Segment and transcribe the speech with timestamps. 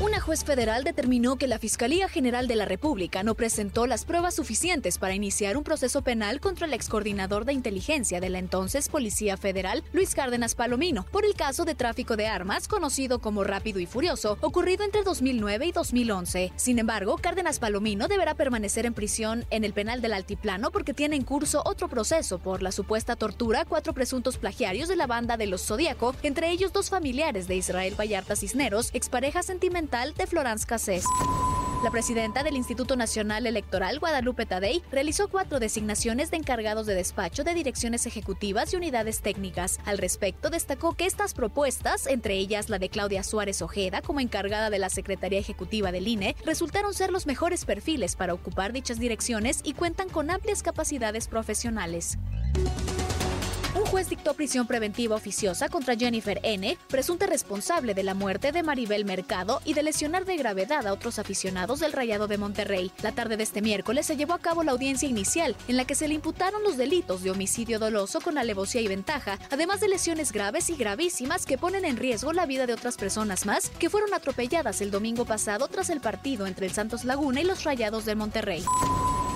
[0.00, 4.36] Una juez federal determinó que la Fiscalía General de la República no presentó las pruebas
[4.36, 9.36] suficientes para iniciar un proceso penal contra el excoordinador de inteligencia de la entonces Policía
[9.36, 13.86] Federal, Luis Cárdenas Palomino, por el caso de tráfico de armas conocido como Rápido y
[13.86, 16.52] Furioso, ocurrido entre 2009 y 2011.
[16.54, 21.16] Sin embargo, Cárdenas Palomino deberá permanecer en prisión en el penal del Altiplano porque tiene
[21.16, 25.36] en curso otro proceso por la supuesta tortura a cuatro presuntos plagiarios de la banda
[25.36, 30.66] de los Zodíaco, entre ellos dos familiares de Israel Vallarta Cisneros, expareja sentimental de Florence
[30.66, 31.04] Cassés.
[31.82, 37.42] La presidenta del Instituto Nacional Electoral, Guadalupe Tadei, realizó cuatro designaciones de encargados de despacho
[37.42, 39.78] de direcciones ejecutivas y unidades técnicas.
[39.86, 44.68] Al respecto, destacó que estas propuestas, entre ellas la de Claudia Suárez Ojeda como encargada
[44.68, 49.60] de la Secretaría Ejecutiva del INE, resultaron ser los mejores perfiles para ocupar dichas direcciones
[49.64, 52.18] y cuentan con amplias capacidades profesionales.
[53.90, 59.06] Juez dictó prisión preventiva oficiosa contra Jennifer N., presunta responsable de la muerte de Maribel
[59.06, 62.92] Mercado y de lesionar de gravedad a otros aficionados del Rayado de Monterrey.
[63.02, 65.94] La tarde de este miércoles se llevó a cabo la audiencia inicial, en la que
[65.94, 70.32] se le imputaron los delitos de homicidio doloso con alevosía y ventaja, además de lesiones
[70.32, 74.12] graves y gravísimas que ponen en riesgo la vida de otras personas más que fueron
[74.12, 78.16] atropelladas el domingo pasado tras el partido entre el Santos Laguna y los Rayados de
[78.16, 78.62] Monterrey.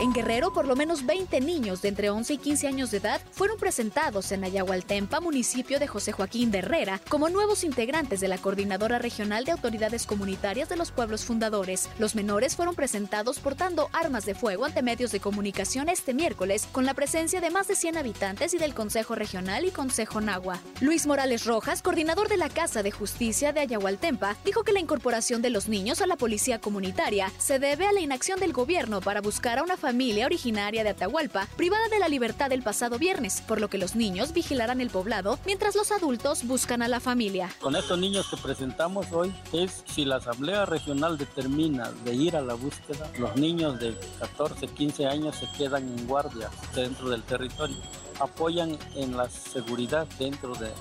[0.00, 3.20] En Guerrero, por lo menos 20 niños de entre 11 y 15 años de edad
[3.32, 8.38] fueron presentados en Ayahualtempa, municipio de José Joaquín de Herrera, como nuevos integrantes de la
[8.38, 11.88] Coordinadora Regional de Autoridades Comunitarias de los Pueblos Fundadores.
[11.98, 16.86] Los menores fueron presentados portando armas de fuego ante medios de comunicación este miércoles, con
[16.86, 20.60] la presencia de más de 100 habitantes y del Consejo Regional y Consejo Nagua.
[20.80, 25.42] Luis Morales Rojas, coordinador de la Casa de Justicia de Ayahualtempa, dijo que la incorporación
[25.42, 29.20] de los niños a la policía comunitaria se debe a la inacción del gobierno para
[29.20, 33.40] buscar a una familia familia originaria de Atahualpa, privada de la libertad el pasado viernes,
[33.40, 37.48] por lo que los niños vigilarán el poblado mientras los adultos buscan a la familia.
[37.58, 42.42] Con estos niños que presentamos hoy es si la Asamblea Regional determina de ir a
[42.42, 47.78] la búsqueda, los niños de 14, 15 años se quedan en guardia dentro del territorio,
[48.20, 50.74] apoyan en la seguridad dentro del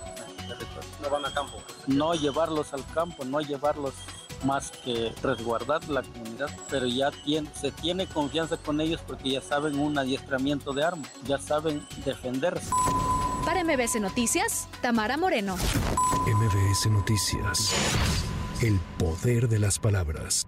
[0.49, 0.89] territorio.
[1.01, 1.63] No van a campo.
[1.87, 3.93] No llevarlos al campo, no llevarlos
[4.43, 7.11] más que resguardar la comunidad, pero ya
[7.59, 12.69] se tiene confianza con ellos porque ya saben un adiestramiento de armas, ya saben defenderse.
[13.45, 15.55] Para MBS Noticias, Tamara Moreno.
[16.27, 17.73] MBS Noticias.
[18.61, 20.47] El poder de las palabras.